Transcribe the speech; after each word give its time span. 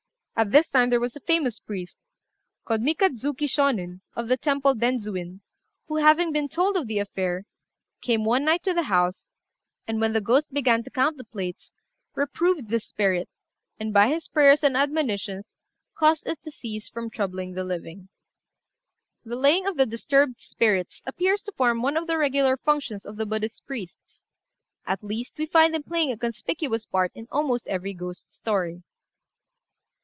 At 0.33 0.49
this 0.51 0.69
time 0.69 0.89
there 0.89 0.99
was 0.99 1.15
a 1.15 1.19
famous 1.19 1.59
priest, 1.59 1.97
called 2.65 2.81
Mikadzuki 2.81 3.45
Shônin, 3.45 4.01
of 4.15 4.27
the 4.27 4.37
temple 4.37 4.73
Denzuin, 4.73 5.41
who, 5.85 5.97
having 5.97 6.31
been 6.31 6.49
told 6.49 6.75
of 6.75 6.87
the 6.87 6.97
affair, 6.97 7.43
came 8.01 8.25
one 8.25 8.43
night 8.43 8.63
to 8.63 8.73
the 8.73 8.83
house, 8.89 9.29
and, 9.85 10.01
when 10.01 10.13
the 10.13 10.19
ghost 10.21 10.51
began 10.51 10.81
to 10.81 10.89
count 10.89 11.17
the 11.17 11.23
plates, 11.23 11.71
reproved 12.15 12.69
the 12.69 12.79
spirit, 12.79 13.29
and 13.79 13.93
by 13.93 14.07
his 14.07 14.27
prayers 14.27 14.63
and 14.63 14.75
admonitions 14.75 15.55
caused 15.93 16.25
it 16.25 16.41
to 16.41 16.49
cease 16.49 16.89
from 16.89 17.11
troubling 17.11 17.51
the 17.53 17.63
living. 17.63 18.09
The 19.23 19.35
laying 19.35 19.67
of 19.67 19.77
disturbed 19.91 20.41
spirits 20.41 21.03
appears 21.05 21.43
to 21.43 21.51
form 21.55 21.83
one 21.83 21.97
of 21.97 22.07
the 22.07 22.17
regular 22.17 22.57
functions 22.57 23.05
of 23.05 23.17
the 23.17 23.27
Buddhist 23.27 23.63
priests; 23.67 24.25
at 24.87 25.03
least, 25.03 25.37
we 25.37 25.45
find 25.45 25.71
them 25.75 25.83
playing 25.83 26.11
a 26.11 26.17
conspicuous 26.17 26.87
part 26.87 27.11
in 27.13 27.27
almost 27.31 27.67
every 27.67 27.93
ghost 27.93 28.35
story. 28.35 28.81